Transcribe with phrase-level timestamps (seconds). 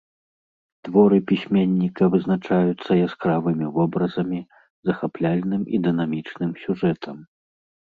[0.85, 4.41] Творы пісьменніка вызначаюцца яскравымі вобразамі,
[4.91, 7.17] захапляльным і дынамічным сюжэтам.